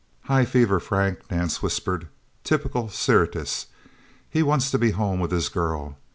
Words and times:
"High 0.23 0.45
fever, 0.45 0.79
Frank," 0.79 1.29
Nance 1.29 1.61
whispered. 1.61 2.07
"Typical 2.43 2.89
Syrtis. 2.89 3.67
He 4.27 4.41
wants 4.41 4.71
to 4.71 4.79
be 4.79 4.89
home 4.97 5.19
with 5.19 5.29
his 5.29 5.47
girl. 5.47 5.95